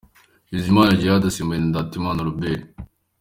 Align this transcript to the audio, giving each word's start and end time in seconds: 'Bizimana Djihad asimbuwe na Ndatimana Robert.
'Bizimana 0.51 0.95
Djihad 0.97 1.23
asimbuwe 1.29 1.57
na 1.59 1.67
Ndatimana 1.69 2.25
Robert. 2.27 2.63